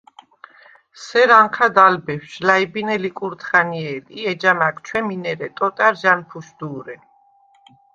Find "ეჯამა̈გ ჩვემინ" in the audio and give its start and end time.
4.31-5.23